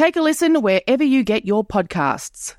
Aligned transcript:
Take 0.00 0.16
a 0.16 0.22
listen 0.22 0.62
wherever 0.62 1.04
you 1.04 1.22
get 1.22 1.44
your 1.44 1.62
podcasts. 1.62 2.54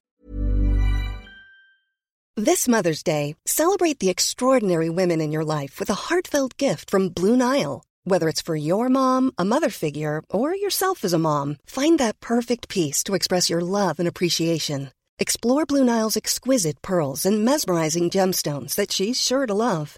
This 2.37 2.67
Mother's 2.67 3.01
Day, 3.01 3.35
celebrate 3.47 3.97
the 3.97 4.11
extraordinary 4.11 4.91
women 4.91 5.19
in 5.19 5.31
your 5.31 5.43
life 5.43 5.79
with 5.79 5.89
a 5.89 5.95
heartfelt 5.95 6.55
gift 6.57 6.91
from 6.91 7.09
Blue 7.09 7.35
Nile. 7.35 7.81
Whether 8.03 8.29
it's 8.29 8.43
for 8.43 8.55
your 8.55 8.89
mom, 8.89 9.31
a 9.39 9.43
mother 9.43 9.71
figure, 9.71 10.21
or 10.29 10.53
yourself 10.53 11.03
as 11.03 11.13
a 11.13 11.17
mom, 11.17 11.57
find 11.65 11.99
that 11.99 12.19
perfect 12.19 12.69
piece 12.69 13.03
to 13.05 13.15
express 13.15 13.49
your 13.49 13.61
love 13.61 13.97
and 13.97 14.07
appreciation. 14.07 14.91
Explore 15.17 15.65
Blue 15.65 15.83
Nile's 15.83 16.15
exquisite 16.15 16.79
pearls 16.83 17.25
and 17.25 17.43
mesmerizing 17.43 18.11
gemstones 18.11 18.75
that 18.75 18.91
she's 18.91 19.19
sure 19.19 19.47
to 19.47 19.55
love. 19.55 19.97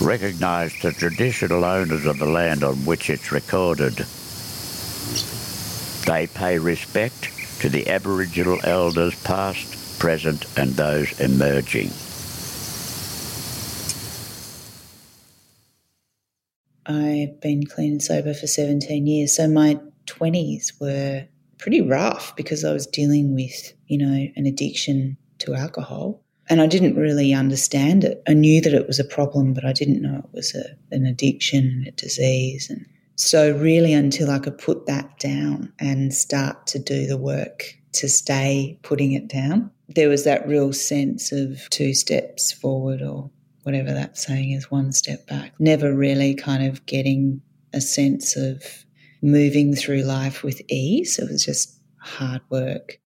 recognise 0.00 0.74
the 0.80 0.92
traditional 0.92 1.64
owners 1.64 2.06
of 2.06 2.18
the 2.18 2.26
land 2.26 2.64
on 2.64 2.76
which 2.84 3.10
it's 3.10 3.32
recorded. 3.32 3.94
They 6.06 6.26
pay 6.26 6.58
respect 6.58 7.60
to 7.60 7.68
the 7.68 7.88
Aboriginal 7.88 8.58
elders 8.64 9.20
past, 9.22 9.98
present 9.98 10.46
and 10.56 10.70
those 10.70 11.18
emerging. 11.20 11.90
I've 16.86 17.40
been 17.40 17.66
clean 17.66 17.92
and 17.92 18.02
sober 18.02 18.34
for 18.34 18.46
17 18.46 19.06
years, 19.06 19.36
so 19.36 19.46
my 19.46 19.78
20s 20.06 20.80
were 20.80 21.28
pretty 21.58 21.82
rough 21.82 22.34
because 22.34 22.64
I 22.64 22.72
was 22.72 22.86
dealing 22.86 23.34
with, 23.34 23.74
you 23.86 23.98
know, 23.98 24.28
an 24.34 24.46
addiction 24.46 25.18
to 25.40 25.54
alcohol 25.54 26.24
and 26.50 26.60
I 26.60 26.66
didn't 26.66 26.96
really 26.96 27.32
understand 27.32 28.02
it. 28.02 28.22
I 28.28 28.34
knew 28.34 28.60
that 28.60 28.74
it 28.74 28.88
was 28.88 28.98
a 28.98 29.04
problem, 29.04 29.54
but 29.54 29.64
I 29.64 29.72
didn't 29.72 30.02
know 30.02 30.18
it 30.18 30.34
was 30.34 30.54
a, 30.54 30.64
an 30.94 31.06
addiction, 31.06 31.64
and 31.64 31.86
a 31.86 31.92
disease. 31.92 32.68
And 32.68 32.84
so, 33.14 33.56
really, 33.56 33.92
until 33.92 34.30
I 34.30 34.40
could 34.40 34.58
put 34.58 34.86
that 34.86 35.18
down 35.20 35.72
and 35.78 36.12
start 36.12 36.66
to 36.68 36.80
do 36.80 37.06
the 37.06 37.16
work 37.16 37.62
to 37.92 38.08
stay 38.08 38.78
putting 38.82 39.12
it 39.12 39.28
down, 39.28 39.70
there 39.88 40.08
was 40.08 40.24
that 40.24 40.46
real 40.48 40.72
sense 40.72 41.30
of 41.30 41.68
two 41.70 41.94
steps 41.94 42.52
forward 42.52 43.00
or 43.00 43.30
whatever 43.62 43.92
that 43.92 44.18
saying 44.18 44.50
is, 44.50 44.70
one 44.70 44.90
step 44.90 45.26
back. 45.28 45.52
Never 45.60 45.94
really 45.94 46.34
kind 46.34 46.66
of 46.66 46.84
getting 46.86 47.40
a 47.72 47.80
sense 47.80 48.36
of 48.36 48.64
moving 49.22 49.74
through 49.74 50.02
life 50.02 50.42
with 50.42 50.60
ease. 50.68 51.18
It 51.18 51.30
was 51.30 51.44
just 51.44 51.78
hard 52.00 52.40
work. 52.50 52.98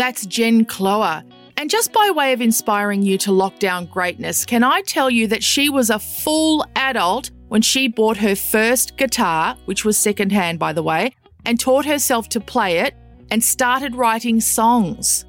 That's 0.00 0.24
Jen 0.24 0.64
Cloher. 0.64 1.22
And 1.58 1.68
just 1.68 1.92
by 1.92 2.08
way 2.08 2.32
of 2.32 2.40
inspiring 2.40 3.02
you 3.02 3.18
to 3.18 3.32
lock 3.32 3.58
down 3.58 3.84
greatness, 3.84 4.46
can 4.46 4.64
I 4.64 4.80
tell 4.80 5.10
you 5.10 5.26
that 5.26 5.44
she 5.44 5.68
was 5.68 5.90
a 5.90 5.98
full 5.98 6.64
adult 6.74 7.30
when 7.48 7.60
she 7.60 7.86
bought 7.86 8.16
her 8.16 8.34
first 8.34 8.96
guitar, 8.96 9.58
which 9.66 9.84
was 9.84 9.98
secondhand, 9.98 10.58
by 10.58 10.72
the 10.72 10.82
way, 10.82 11.14
and 11.44 11.60
taught 11.60 11.84
herself 11.84 12.30
to 12.30 12.40
play 12.40 12.78
it 12.78 12.94
and 13.30 13.44
started 13.44 13.94
writing 13.94 14.40
songs. 14.40 15.26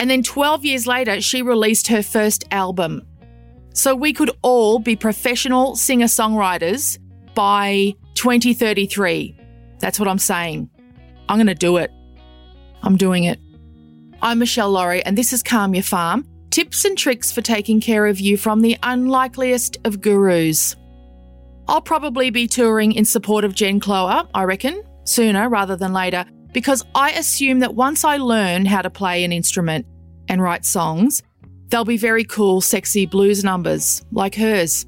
And 0.00 0.08
then 0.08 0.22
12 0.22 0.64
years 0.64 0.86
later, 0.86 1.20
she 1.20 1.42
released 1.42 1.86
her 1.88 2.02
first 2.02 2.46
album. 2.50 3.02
So 3.74 3.94
we 3.94 4.14
could 4.14 4.30
all 4.40 4.78
be 4.78 4.96
professional 4.96 5.76
singer 5.76 6.06
songwriters 6.06 6.98
by 7.34 7.92
2033. 8.14 9.38
That's 9.78 9.98
what 10.00 10.08
I'm 10.08 10.18
saying. 10.18 10.70
I'm 11.28 11.36
going 11.36 11.48
to 11.48 11.54
do 11.54 11.76
it. 11.76 11.90
I'm 12.82 12.96
doing 12.96 13.24
it. 13.24 13.38
I'm 14.26 14.40
Michelle 14.40 14.72
Laurie, 14.72 15.04
and 15.04 15.16
this 15.16 15.32
is 15.32 15.40
Calm 15.40 15.72
Your 15.72 15.84
Farm 15.84 16.26
tips 16.50 16.84
and 16.84 16.98
tricks 16.98 17.30
for 17.30 17.42
taking 17.42 17.80
care 17.80 18.06
of 18.06 18.18
you 18.18 18.36
from 18.36 18.60
the 18.60 18.76
unlikeliest 18.82 19.78
of 19.84 20.00
gurus. 20.00 20.74
I'll 21.68 21.80
probably 21.80 22.30
be 22.30 22.48
touring 22.48 22.90
in 22.90 23.04
support 23.04 23.44
of 23.44 23.54
Jen 23.54 23.78
Cloher, 23.78 24.28
I 24.34 24.42
reckon, 24.42 24.82
sooner 25.04 25.48
rather 25.48 25.76
than 25.76 25.92
later, 25.92 26.24
because 26.52 26.84
I 26.92 27.12
assume 27.12 27.60
that 27.60 27.76
once 27.76 28.02
I 28.02 28.16
learn 28.16 28.66
how 28.66 28.82
to 28.82 28.90
play 28.90 29.22
an 29.22 29.30
instrument 29.30 29.86
and 30.28 30.42
write 30.42 30.64
songs, 30.64 31.22
they'll 31.68 31.84
be 31.84 31.96
very 31.96 32.24
cool, 32.24 32.60
sexy 32.60 33.06
blues 33.06 33.44
numbers 33.44 34.04
like 34.10 34.34
hers. 34.34 34.86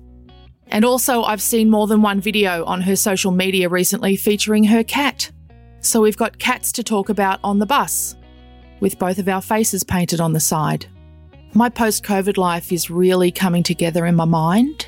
And 0.67 0.85
also, 0.85 1.23
I've 1.23 1.41
seen 1.41 1.71
more 1.71 1.87
than 1.87 2.03
one 2.03 2.21
video 2.21 2.65
on 2.65 2.81
her 2.81 2.97
social 2.97 3.31
media 3.31 3.69
recently 3.69 4.17
featuring 4.17 4.65
her 4.65 4.83
cat. 4.83 5.31
So 5.81 6.01
we've 6.01 6.17
got 6.17 6.41
cats 6.41 6.73
to 6.73 6.83
talk 6.83 7.09
about 7.09 7.39
on 7.45 7.61
the 7.61 7.67
bus 7.67 8.17
with 8.81 8.99
both 8.99 9.19
of 9.19 9.29
our 9.29 9.43
faces 9.43 9.85
painted 9.85 10.21
on 10.21 10.33
the 10.33 10.41
side. 10.41 10.87
My 11.55 11.69
post 11.69 12.05
COVID 12.05 12.37
life 12.37 12.73
is 12.73 12.91
really 12.91 13.31
coming 13.31 13.63
together 13.63 14.07
in 14.07 14.15
my 14.15 14.25
mind. 14.25 14.87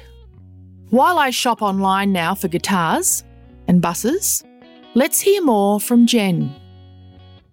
While 0.90 1.18
I 1.18 1.30
shop 1.30 1.62
online 1.62 2.12
now 2.12 2.34
for 2.34 2.48
guitars 2.48 3.24
and 3.68 3.80
buses, 3.80 4.44
let's 4.94 5.20
hear 5.20 5.42
more 5.42 5.80
from 5.80 6.06
Jen. 6.06 6.54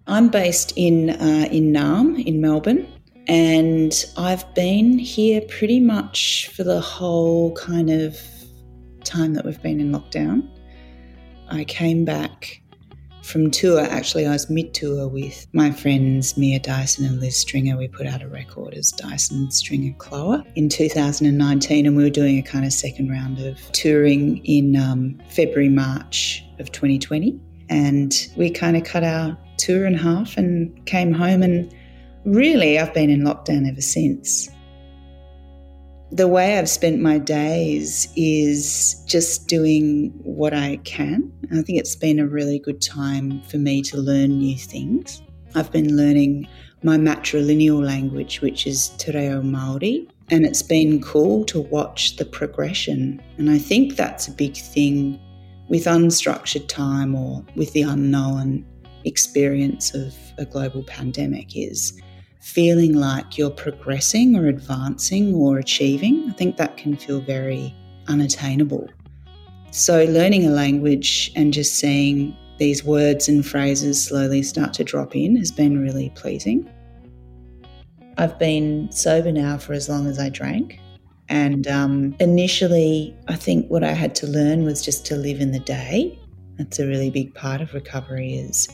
I'm 0.06 0.28
based 0.28 0.72
in 0.76 1.10
uh, 1.10 1.48
in 1.50 1.72
Naarm 1.72 2.24
in 2.24 2.40
Melbourne, 2.40 2.86
and 3.26 3.92
I've 4.16 4.54
been 4.54 4.98
here 4.98 5.42
pretty 5.42 5.80
much 5.80 6.48
for 6.54 6.64
the 6.64 6.80
whole 6.80 7.52
kind 7.54 7.90
of 7.90 8.18
time 9.04 9.34
that 9.34 9.44
we've 9.44 9.62
been 9.62 9.80
in 9.80 9.92
lockdown. 9.92 10.48
I 11.50 11.64
came 11.64 12.04
back 12.04 12.62
from 13.22 13.50
tour, 13.50 13.80
actually, 13.80 14.26
I 14.26 14.32
was 14.32 14.48
mid 14.48 14.74
tour 14.74 15.08
with 15.08 15.46
my 15.52 15.70
friends 15.70 16.36
Mia 16.36 16.58
Dyson 16.58 17.04
and 17.04 17.20
Liz 17.20 17.38
Stringer. 17.38 17.76
We 17.76 17.88
put 17.88 18.06
out 18.06 18.22
a 18.22 18.28
record 18.28 18.74
as 18.74 18.90
Dyson 18.92 19.50
Stringer 19.50 19.94
Cloher 19.98 20.44
in 20.54 20.68
2019, 20.68 21.86
and 21.86 21.96
we 21.96 22.02
were 22.02 22.10
doing 22.10 22.38
a 22.38 22.42
kind 22.42 22.64
of 22.64 22.72
second 22.72 23.10
round 23.10 23.38
of 23.38 23.58
touring 23.72 24.44
in 24.44 24.76
um, 24.76 25.20
February, 25.28 25.68
March 25.68 26.44
of 26.58 26.72
2020. 26.72 27.38
And 27.68 28.14
we 28.36 28.50
kind 28.50 28.76
of 28.76 28.84
cut 28.84 29.04
our 29.04 29.36
tour 29.58 29.86
in 29.86 29.94
half 29.94 30.36
and 30.36 30.86
came 30.86 31.12
home. 31.12 31.42
And 31.42 31.74
really, 32.24 32.78
I've 32.78 32.94
been 32.94 33.10
in 33.10 33.22
lockdown 33.22 33.68
ever 33.68 33.82
since 33.82 34.48
the 36.10 36.28
way 36.28 36.58
I've 36.58 36.68
spent 36.68 37.00
my 37.00 37.18
days 37.18 38.08
is 38.16 39.02
just 39.06 39.46
doing 39.46 40.10
what 40.22 40.54
I 40.54 40.76
can. 40.84 41.30
I 41.52 41.62
think 41.62 41.78
it's 41.78 41.96
been 41.96 42.18
a 42.18 42.26
really 42.26 42.58
good 42.58 42.80
time 42.80 43.42
for 43.42 43.58
me 43.58 43.82
to 43.82 43.98
learn 43.98 44.38
new 44.38 44.56
things. 44.56 45.22
I've 45.54 45.70
been 45.70 45.96
learning 45.96 46.48
my 46.82 46.96
matrilineal 46.96 47.84
language, 47.84 48.40
which 48.40 48.66
is 48.66 48.90
Te 48.98 49.12
Reo 49.12 49.42
Māori, 49.42 50.08
and 50.30 50.46
it's 50.46 50.62
been 50.62 51.02
cool 51.02 51.44
to 51.46 51.60
watch 51.60 52.16
the 52.16 52.24
progression. 52.24 53.20
And 53.36 53.50
I 53.50 53.58
think 53.58 53.96
that's 53.96 54.28
a 54.28 54.32
big 54.32 54.56
thing 54.56 55.20
with 55.68 55.84
unstructured 55.84 56.68
time 56.68 57.14
or 57.14 57.44
with 57.54 57.72
the 57.72 57.82
unknown 57.82 58.64
experience 59.04 59.94
of 59.94 60.14
a 60.38 60.44
global 60.44 60.82
pandemic 60.84 61.56
is 61.56 62.00
feeling 62.48 62.94
like 62.94 63.36
you're 63.36 63.50
progressing 63.50 64.34
or 64.34 64.46
advancing 64.46 65.34
or 65.34 65.58
achieving. 65.58 66.24
I 66.30 66.32
think 66.32 66.56
that 66.56 66.78
can 66.78 66.96
feel 66.96 67.20
very 67.20 67.74
unattainable. 68.08 68.88
So, 69.70 70.04
learning 70.04 70.46
a 70.46 70.50
language 70.50 71.30
and 71.36 71.52
just 71.52 71.74
seeing 71.74 72.34
these 72.56 72.82
words 72.82 73.28
and 73.28 73.46
phrases 73.46 74.02
slowly 74.02 74.42
start 74.42 74.72
to 74.74 74.84
drop 74.84 75.14
in 75.14 75.36
has 75.36 75.52
been 75.52 75.78
really 75.82 76.10
pleasing. 76.16 76.66
I've 78.16 78.38
been 78.38 78.90
sober 78.90 79.30
now 79.30 79.58
for 79.58 79.74
as 79.74 79.88
long 79.88 80.06
as 80.06 80.18
I 80.18 80.30
drank. 80.30 80.80
And 81.28 81.68
um, 81.68 82.16
initially, 82.18 83.14
I 83.28 83.36
think 83.36 83.68
what 83.68 83.84
I 83.84 83.92
had 83.92 84.14
to 84.16 84.26
learn 84.26 84.64
was 84.64 84.82
just 84.82 85.04
to 85.06 85.16
live 85.16 85.40
in 85.40 85.52
the 85.52 85.60
day. 85.60 86.18
That's 86.56 86.78
a 86.78 86.86
really 86.86 87.10
big 87.10 87.34
part 87.34 87.60
of 87.60 87.74
recovery 87.74 88.32
is 88.34 88.68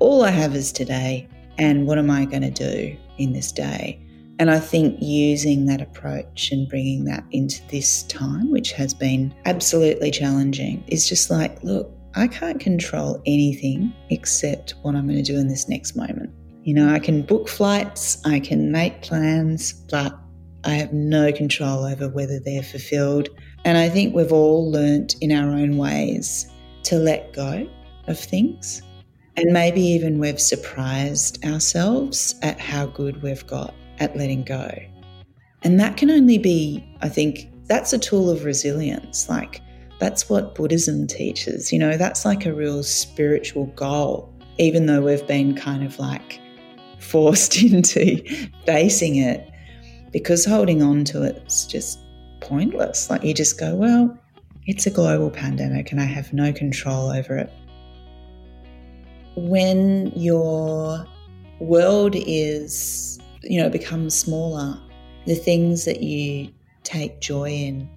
all 0.00 0.24
I 0.24 0.30
have 0.30 0.56
is 0.56 0.72
today 0.72 1.28
and 1.56 1.86
what 1.86 1.96
am 1.98 2.10
I 2.10 2.24
going 2.24 2.42
to 2.42 2.50
do 2.50 2.98
in 3.18 3.32
this 3.32 3.52
day? 3.52 4.00
And 4.38 4.50
I 4.50 4.58
think 4.58 4.98
using 5.00 5.66
that 5.66 5.80
approach 5.80 6.50
and 6.50 6.68
bringing 6.68 7.04
that 7.04 7.24
into 7.30 7.66
this 7.68 8.02
time, 8.04 8.50
which 8.50 8.72
has 8.72 8.92
been 8.92 9.32
absolutely 9.44 10.10
challenging, 10.10 10.82
is 10.88 11.08
just 11.08 11.30
like, 11.30 11.62
look, 11.62 11.90
I 12.16 12.26
can't 12.26 12.60
control 12.60 13.22
anything 13.26 13.92
except 14.10 14.74
what 14.82 14.94
I'm 14.94 15.06
going 15.06 15.22
to 15.22 15.32
do 15.32 15.38
in 15.38 15.48
this 15.48 15.68
next 15.68 15.94
moment. 15.96 16.30
You 16.62 16.74
know, 16.74 16.92
I 16.92 16.98
can 16.98 17.22
book 17.22 17.48
flights, 17.48 18.24
I 18.24 18.40
can 18.40 18.72
make 18.72 19.02
plans, 19.02 19.72
but 19.72 20.18
I 20.64 20.70
have 20.70 20.92
no 20.92 21.30
control 21.30 21.84
over 21.84 22.08
whether 22.08 22.40
they're 22.40 22.62
fulfilled. 22.62 23.28
And 23.64 23.76
I 23.76 23.88
think 23.88 24.14
we've 24.14 24.32
all 24.32 24.70
learnt 24.70 25.16
in 25.20 25.30
our 25.30 25.50
own 25.50 25.76
ways 25.76 26.50
to 26.84 26.96
let 26.96 27.32
go 27.32 27.68
of 28.06 28.18
things. 28.18 28.82
And 29.36 29.52
maybe 29.52 29.80
even 29.80 30.18
we've 30.18 30.40
surprised 30.40 31.44
ourselves 31.44 32.36
at 32.42 32.60
how 32.60 32.86
good 32.86 33.22
we've 33.22 33.46
got 33.46 33.74
at 33.98 34.16
letting 34.16 34.44
go. 34.44 34.70
And 35.62 35.80
that 35.80 35.96
can 35.96 36.10
only 36.10 36.38
be, 36.38 36.84
I 37.02 37.08
think, 37.08 37.50
that's 37.66 37.92
a 37.92 37.98
tool 37.98 38.30
of 38.30 38.44
resilience. 38.44 39.28
Like, 39.28 39.60
that's 39.98 40.28
what 40.28 40.54
Buddhism 40.54 41.06
teaches. 41.06 41.72
You 41.72 41.78
know, 41.78 41.96
that's 41.96 42.24
like 42.24 42.46
a 42.46 42.52
real 42.52 42.82
spiritual 42.82 43.66
goal, 43.74 44.32
even 44.58 44.86
though 44.86 45.00
we've 45.00 45.26
been 45.26 45.54
kind 45.54 45.82
of 45.82 45.98
like 45.98 46.40
forced 47.00 47.60
into 47.62 48.22
facing 48.66 49.16
it, 49.16 49.50
because 50.12 50.44
holding 50.44 50.82
on 50.82 51.04
to 51.06 51.22
it's 51.22 51.66
just 51.66 51.98
pointless. 52.40 53.10
Like, 53.10 53.24
you 53.24 53.34
just 53.34 53.58
go, 53.58 53.74
well, 53.74 54.16
it's 54.66 54.86
a 54.86 54.90
global 54.90 55.30
pandemic 55.30 55.90
and 55.90 56.00
I 56.00 56.04
have 56.04 56.32
no 56.32 56.52
control 56.52 57.10
over 57.10 57.36
it. 57.36 57.50
When 59.36 60.12
your 60.14 61.06
world 61.60 62.14
is 62.16 63.14
you 63.48 63.62
know, 63.62 63.68
becomes 63.68 64.14
smaller, 64.14 64.78
the 65.26 65.34
things 65.34 65.84
that 65.84 66.02
you 66.02 66.48
take 66.82 67.20
joy 67.20 67.50
in 67.50 67.88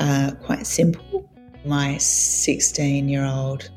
are 0.00 0.32
quite 0.36 0.66
simple. 0.66 1.30
My 1.64 1.96
16 1.98 3.08
year 3.08 3.24
old 3.24 3.70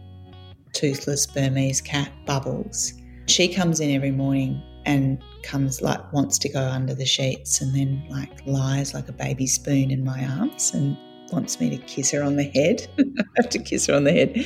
toothless 0.74 1.26
Burmese 1.26 1.82
cat, 1.82 2.12
Bubbles, 2.26 2.94
she 3.28 3.54
comes 3.54 3.80
in 3.80 3.92
every 3.92 4.12
morning 4.12 4.62
and 4.86 5.22
comes 5.44 5.82
like 5.82 6.14
wants 6.14 6.38
to 6.40 6.50
go 6.50 6.62
under 6.62 6.94
the 6.94 7.06
sheets 7.06 7.62
and 7.62 7.76
then 7.76 8.06
like 8.10 8.46
lies 8.46 8.94
like 8.94 9.10
a 9.10 9.14
baby 9.14 9.48
spoon 9.48 9.92
in 9.92 10.04
my 10.04 10.26
arms 10.38 10.74
and 10.74 10.98
wants 11.32 11.60
me 11.60 11.70
to 11.70 11.78
kiss 11.78 12.12
her 12.12 12.24
on 12.24 12.36
the 12.36 12.44
head. 12.44 12.88
I 13.00 13.24
have 13.38 13.50
to 13.50 13.60
kiss 13.60 13.88
her 13.88 13.96
on 13.96 14.06
the 14.06 14.12
head 14.12 14.46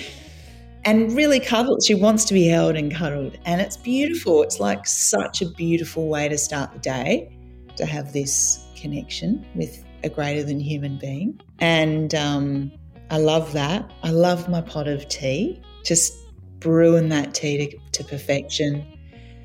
and 0.84 1.16
really 1.16 1.40
cuddled. 1.40 1.84
She 1.84 1.94
wants 1.94 2.26
to 2.26 2.34
be 2.34 2.48
held 2.48 2.76
and 2.76 2.94
cuddled. 2.94 3.38
And 3.46 3.62
it's 3.62 3.78
beautiful. 3.78 4.42
It's 4.44 4.60
like 4.60 4.88
such 4.88 5.42
a 5.42 5.46
beautiful 5.46 6.08
way 6.08 6.28
to 6.30 6.38
start 6.38 6.74
the 6.74 6.80
day 6.80 7.38
to 7.78 7.86
have 7.86 8.14
this 8.14 8.66
connection 8.76 9.46
with 9.56 9.84
a 10.04 10.10
greater 10.10 10.44
than 10.44 10.60
human 10.60 10.98
being. 10.98 11.40
And 11.60 12.16
um, 12.16 12.72
I 13.10 13.18
love 13.18 13.54
that. 13.54 13.92
I 14.04 14.12
love 14.12 14.50
my 14.50 14.62
pot 14.62 14.88
of 14.88 15.08
tea, 15.08 15.62
just 15.84 16.14
brewing 16.60 17.10
that 17.10 17.34
tea 17.34 17.68
to, 17.68 17.78
to 17.92 18.04
perfection. 18.04 18.86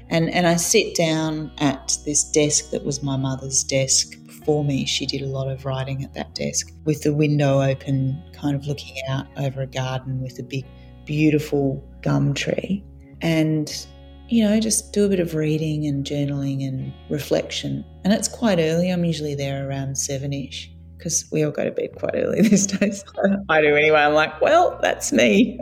And, 0.09 0.31
and 0.31 0.47
I 0.47 0.57
sit 0.57 0.95
down 0.95 1.51
at 1.59 1.99
this 2.05 2.25
desk 2.31 2.71
that 2.71 2.85
was 2.85 3.03
my 3.03 3.17
mother's 3.17 3.65
desk 3.65 4.15
before 4.25 4.65
me. 4.65 4.87
She 4.87 5.05
did 5.05 5.23
a 5.23 5.27
lot 5.27 5.49
of 5.49 5.65
writing 5.65 6.05
at 6.05 6.15
that 6.15 6.35
desk 6.35 6.73
with 6.85 7.03
the 7.03 7.13
window 7.13 7.61
open, 7.61 8.23
kind 8.33 8.55
of 8.55 8.67
looking 8.67 8.97
out 9.09 9.27
over 9.37 9.63
a 9.63 9.67
garden 9.67 10.23
with 10.23 10.39
a 10.39 10.43
big 10.43 10.65
beautiful 11.07 11.83
gum 12.03 12.35
tree 12.35 12.85
and 13.23 13.87
you 14.29 14.45
know, 14.45 14.59
just 14.59 14.93
do 14.93 15.07
a 15.07 15.09
bit 15.09 15.21
of 15.21 15.35
reading 15.35 15.87
and 15.87 16.05
journaling 16.05 16.67
and 16.67 16.93
reflection. 17.09 17.85
And 18.05 18.13
it's 18.13 18.29
quite 18.29 18.59
early. 18.59 18.91
I'm 18.91 19.05
usually 19.05 19.35
there 19.35 19.69
around 19.69 19.97
seven 19.97 20.33
ish 20.33 20.71
because 20.97 21.27
we 21.31 21.45
all 21.45 21.53
go 21.53 21.65
to 21.65 21.71
bed 21.71 21.91
quite 21.97 22.15
early 22.15 22.43
these 22.49 22.67
days. 22.67 23.05
I 23.49 23.61
do 23.61 23.75
anyway. 23.75 24.01
I'm 24.01 24.15
like, 24.15 24.41
well, 24.41 24.79
that's 24.83 25.13
me. 25.13 25.59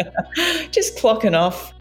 just 0.70 0.96
clocking 0.96 1.36
off. 1.36 1.74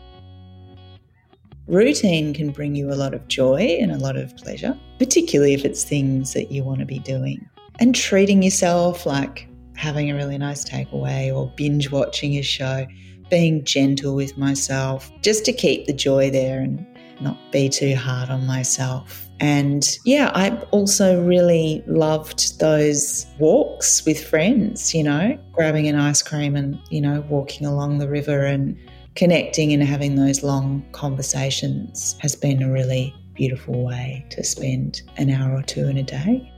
Routine 1.67 2.33
can 2.33 2.51
bring 2.51 2.75
you 2.75 2.91
a 2.91 2.95
lot 2.95 3.13
of 3.13 3.27
joy 3.27 3.77
and 3.81 3.91
a 3.91 3.97
lot 3.97 4.15
of 4.15 4.35
pleasure, 4.37 4.77
particularly 4.99 5.53
if 5.53 5.65
it's 5.65 5.83
things 5.83 6.33
that 6.33 6.51
you 6.51 6.63
want 6.63 6.79
to 6.79 6.85
be 6.85 6.99
doing. 6.99 7.47
And 7.79 7.93
treating 7.93 8.41
yourself 8.41 9.05
like 9.05 9.46
having 9.77 10.11
a 10.11 10.15
really 10.15 10.37
nice 10.37 10.65
takeaway 10.65 11.33
or 11.33 11.51
binge 11.55 11.91
watching 11.91 12.33
a 12.33 12.41
show, 12.41 12.85
being 13.29 13.63
gentle 13.63 14.15
with 14.15 14.37
myself, 14.37 15.11
just 15.21 15.45
to 15.45 15.53
keep 15.53 15.85
the 15.85 15.93
joy 15.93 16.29
there 16.29 16.59
and 16.59 16.85
not 17.21 17.37
be 17.51 17.69
too 17.69 17.95
hard 17.95 18.29
on 18.29 18.45
myself. 18.45 19.29
And 19.39 19.87
yeah, 20.03 20.31
I 20.33 20.57
also 20.71 21.23
really 21.23 21.83
loved 21.87 22.59
those 22.59 23.25
walks 23.39 24.05
with 24.05 24.23
friends, 24.23 24.93
you 24.93 25.03
know, 25.03 25.37
grabbing 25.51 25.87
an 25.87 25.95
ice 25.95 26.23
cream 26.23 26.55
and, 26.55 26.79
you 26.89 27.01
know, 27.01 27.21
walking 27.29 27.67
along 27.67 27.99
the 27.99 28.09
river 28.09 28.45
and 28.45 28.77
connecting 29.15 29.73
and 29.73 29.83
having 29.83 30.15
those 30.15 30.43
long 30.43 30.85
conversations 30.91 32.15
has 32.19 32.35
been 32.35 32.63
a 32.63 32.71
really 32.71 33.13
beautiful 33.35 33.83
way 33.83 34.25
to 34.31 34.43
spend 34.43 35.01
an 35.17 35.29
hour 35.29 35.55
or 35.55 35.63
two 35.63 35.87
in 35.87 35.97
a 35.97 36.03
day. 36.03 36.51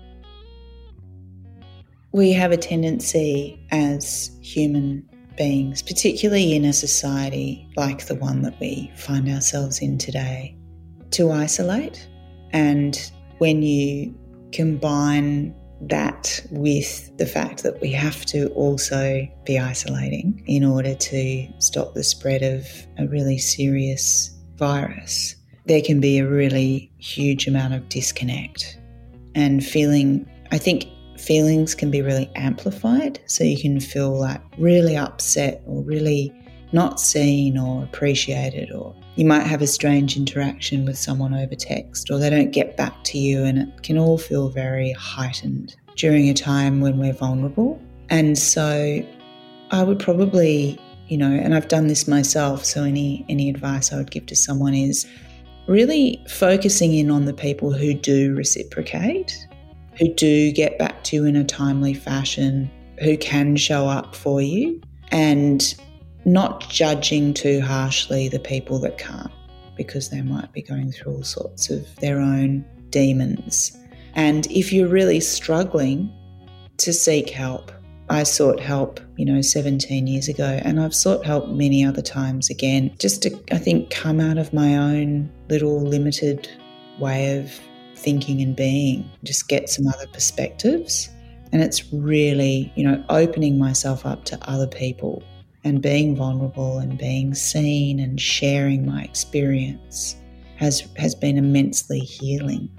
We 2.11 2.31
have 2.33 2.51
a 2.51 2.57
tendency 2.57 3.63
as 3.71 4.31
human 4.41 5.07
beings, 5.37 5.83
particularly 5.83 6.55
in 6.55 6.65
a 6.65 6.73
society 6.73 7.67
like 7.77 8.07
the 8.07 8.15
one 8.15 8.41
that 8.41 8.59
we 8.59 8.91
find 8.95 9.29
ourselves 9.29 9.79
in 9.79 9.97
today, 9.99 10.57
to 11.11 11.31
isolate. 11.31 12.07
And 12.51 12.99
when 13.37 13.61
you 13.61 14.13
combine 14.51 15.55
that 15.81 16.45
with 16.51 17.15
the 17.17 17.25
fact 17.25 17.63
that 17.63 17.79
we 17.79 17.91
have 17.91 18.25
to 18.25 18.47
also 18.49 19.27
be 19.45 19.59
isolating 19.59 20.43
in 20.45 20.65
order 20.65 20.95
to 20.95 21.47
stop 21.59 21.93
the 21.93 22.03
spread 22.03 22.41
of 22.41 22.67
a 22.97 23.07
really 23.07 23.37
serious 23.37 24.35
virus, 24.55 25.35
there 25.65 25.81
can 25.81 26.01
be 26.01 26.17
a 26.17 26.27
really 26.27 26.91
huge 26.97 27.47
amount 27.47 27.75
of 27.75 27.87
disconnect 27.87 28.79
and 29.35 29.63
feeling. 29.63 30.27
I 30.51 30.57
think 30.57 30.85
feelings 31.19 31.75
can 31.75 31.91
be 31.91 32.01
really 32.01 32.31
amplified. 32.35 33.19
So 33.25 33.43
you 33.43 33.59
can 33.59 33.79
feel 33.79 34.17
like 34.17 34.41
really 34.57 34.95
upset 34.95 35.61
or 35.65 35.83
really 35.83 36.33
not 36.71 36.99
seen 36.99 37.57
or 37.57 37.83
appreciated, 37.83 38.71
or 38.71 38.95
you 39.15 39.25
might 39.25 39.45
have 39.45 39.61
a 39.61 39.67
strange 39.67 40.15
interaction 40.15 40.85
with 40.85 40.97
someone 40.97 41.33
over 41.33 41.55
text, 41.55 42.11
or 42.11 42.19
they 42.19 42.29
don't 42.29 42.51
get 42.51 42.77
back 42.77 43.03
to 43.05 43.17
you, 43.17 43.43
and 43.43 43.57
it 43.57 43.83
can 43.83 43.97
all 43.97 44.17
feel 44.17 44.49
very 44.49 44.91
heightened 44.93 45.75
during 45.95 46.29
a 46.29 46.33
time 46.33 46.79
when 46.79 46.99
we're 46.99 47.13
vulnerable. 47.13 47.81
And 48.09 48.37
so 48.37 49.03
I 49.71 49.83
would 49.83 49.99
probably, 49.99 50.79
you 51.07 51.17
know, 51.17 51.31
and 51.31 51.55
I've 51.55 51.67
done 51.67 51.87
this 51.87 52.07
myself, 52.07 52.63
so 52.63 52.83
any 52.83 53.25
any 53.29 53.49
advice 53.49 53.91
I 53.91 53.97
would 53.97 54.11
give 54.11 54.27
to 54.27 54.35
someone 54.35 54.75
is 54.75 55.07
really 55.67 56.23
focusing 56.27 56.93
in 56.93 57.11
on 57.11 57.25
the 57.25 57.33
people 57.33 57.71
who 57.71 57.93
do 57.93 58.35
reciprocate 58.35 59.47
who 59.99 60.13
do 60.13 60.51
get 60.51 60.79
back 60.79 61.03
to 61.03 61.17
you 61.17 61.25
in 61.25 61.35
a 61.35 61.43
timely 61.43 61.93
fashion, 61.93 62.71
who 63.01 63.17
can 63.17 63.55
show 63.55 63.87
up 63.87 64.15
for 64.15 64.41
you, 64.41 64.81
and 65.11 65.75
not 66.25 66.69
judging 66.69 67.33
too 67.33 67.61
harshly 67.61 68.29
the 68.29 68.39
people 68.39 68.79
that 68.79 68.97
can't 68.97 69.31
because 69.75 70.09
they 70.09 70.21
might 70.21 70.51
be 70.51 70.61
going 70.61 70.91
through 70.91 71.13
all 71.13 71.23
sorts 71.23 71.69
of 71.69 71.95
their 71.97 72.19
own 72.19 72.65
demons. 72.89 73.77
And 74.13 74.45
if 74.47 74.73
you're 74.73 74.89
really 74.89 75.19
struggling 75.19 76.11
to 76.77 76.91
seek 76.91 77.29
help, 77.29 77.71
I 78.09 78.23
sought 78.23 78.59
help, 78.59 78.99
you 79.17 79.25
know, 79.25 79.41
17 79.41 80.07
years 80.07 80.27
ago, 80.27 80.59
and 80.63 80.81
I've 80.81 80.95
sought 80.95 81.25
help 81.25 81.47
many 81.49 81.85
other 81.85 82.01
times 82.01 82.49
again, 82.49 82.93
just 82.97 83.21
to, 83.23 83.39
I 83.51 83.57
think, 83.57 83.91
come 83.91 84.19
out 84.19 84.37
of 84.37 84.51
my 84.51 84.75
own 84.75 85.31
little 85.47 85.79
limited 85.81 86.49
way 86.99 87.37
of 87.37 87.59
thinking 87.99 88.41
and 88.41 88.55
being, 88.55 89.09
just 89.23 89.47
get 89.47 89.69
some 89.69 89.87
other 89.87 90.07
perspectives. 90.07 91.09
And 91.51 91.61
it's 91.61 91.91
really, 91.93 92.71
you 92.75 92.83
know, 92.83 93.03
opening 93.09 93.57
myself 93.57 94.05
up 94.05 94.25
to 94.25 94.49
other 94.49 94.67
people 94.67 95.23
and 95.63 95.81
being 95.81 96.15
vulnerable 96.15 96.77
and 96.77 96.97
being 96.97 97.33
seen 97.33 97.99
and 97.99 98.19
sharing 98.19 98.85
my 98.85 99.03
experience 99.03 100.15
has 100.55 100.87
has 100.97 101.15
been 101.15 101.37
immensely 101.37 101.99
healing. 101.99 102.69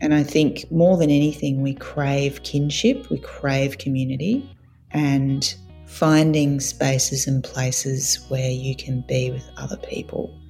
And 0.00 0.14
I 0.14 0.22
think 0.22 0.70
more 0.70 0.96
than 0.96 1.10
anything 1.10 1.62
we 1.62 1.74
crave 1.74 2.42
kinship, 2.42 3.10
we 3.10 3.18
crave 3.18 3.78
community 3.78 4.48
and 4.92 5.54
finding 5.86 6.60
spaces 6.60 7.26
and 7.26 7.42
places 7.42 8.24
where 8.28 8.50
you 8.50 8.76
can 8.76 9.02
be 9.08 9.30
with 9.30 9.48
other 9.56 9.76
people 9.76 10.40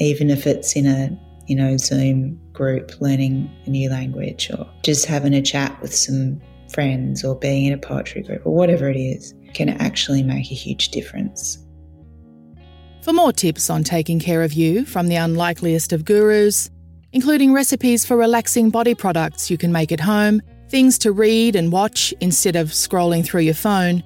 even 0.00 0.30
if 0.30 0.46
it's 0.46 0.74
in 0.74 0.86
a 0.86 1.18
you 1.46 1.56
know, 1.56 1.76
Zoom 1.76 2.38
group 2.52 3.00
learning 3.00 3.50
a 3.66 3.70
new 3.70 3.90
language 3.90 4.50
or 4.50 4.68
just 4.82 5.06
having 5.06 5.34
a 5.34 5.42
chat 5.42 5.80
with 5.80 5.94
some 5.94 6.40
friends 6.72 7.24
or 7.24 7.38
being 7.38 7.66
in 7.66 7.72
a 7.72 7.78
poetry 7.78 8.22
group 8.22 8.46
or 8.46 8.54
whatever 8.54 8.88
it 8.88 8.96
is 8.96 9.34
can 9.54 9.68
actually 9.68 10.22
make 10.22 10.50
a 10.50 10.54
huge 10.54 10.88
difference. 10.88 11.58
For 13.02 13.12
more 13.12 13.32
tips 13.32 13.68
on 13.68 13.84
taking 13.84 14.20
care 14.20 14.42
of 14.42 14.52
you 14.52 14.84
from 14.84 15.08
the 15.08 15.16
unlikeliest 15.16 15.92
of 15.92 16.04
gurus, 16.04 16.70
including 17.12 17.52
recipes 17.52 18.06
for 18.06 18.16
relaxing 18.16 18.70
body 18.70 18.94
products 18.94 19.50
you 19.50 19.58
can 19.58 19.72
make 19.72 19.92
at 19.92 20.00
home, 20.00 20.40
things 20.68 20.98
to 20.98 21.12
read 21.12 21.56
and 21.56 21.72
watch 21.72 22.14
instead 22.20 22.56
of 22.56 22.68
scrolling 22.68 23.24
through 23.24 23.42
your 23.42 23.54
phone, 23.54 24.02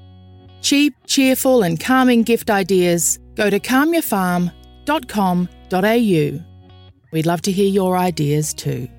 cheap, 0.62 0.94
cheerful, 1.06 1.62
and 1.62 1.78
calming 1.78 2.22
gift 2.22 2.50
ideas, 2.50 3.18
go 3.34 3.50
to 3.50 3.60
calmyourfarm.com.au. 3.60 6.45
We'd 7.16 7.24
love 7.24 7.40
to 7.42 7.50
hear 7.50 7.70
your 7.70 7.96
ideas 7.96 8.52
too. 8.52 8.90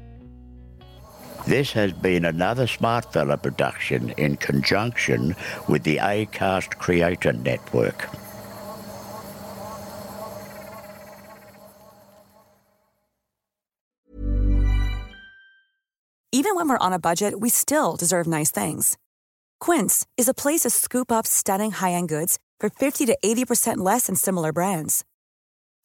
This 1.46 1.72
has 1.74 1.94
been 1.94 2.26
another 2.26 2.66
Smart 2.66 3.06
Smartfella 3.12 3.40
production 3.40 4.10
in 4.18 4.38
conjunction 4.38 5.36
with 5.70 5.84
the 5.84 5.98
ACAST 5.98 6.80
Creator 6.80 7.34
Network. 7.34 8.10
Even 16.32 16.56
when 16.56 16.70
we're 16.70 16.80
on 16.80 16.94
a 16.94 16.98
budget, 16.98 17.40
we 17.40 17.50
still 17.50 17.96
deserve 17.96 18.26
nice 18.26 18.50
things. 18.50 18.98
Quince 19.60 20.08
is 20.18 20.28
a 20.28 20.34
place 20.34 20.62
to 20.62 20.72
scoop 20.72 21.12
up 21.12 21.28
stunning 21.28 21.70
high 21.70 21.92
end 21.92 22.10
goods 22.10 22.40
for 22.60 22.72
50 22.72 23.06
to 23.06 23.16
80% 23.24 23.78
less 23.78 24.08
than 24.08 24.16
similar 24.16 24.52
brands. 24.52 25.06